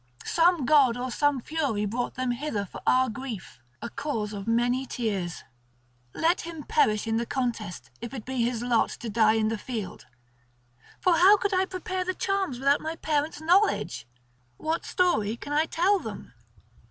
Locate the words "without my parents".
12.57-13.41